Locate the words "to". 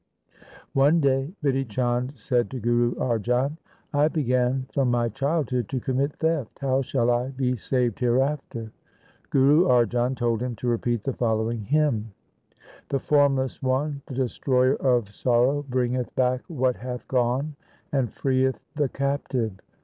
2.49-2.59, 5.69-5.79, 10.55-10.67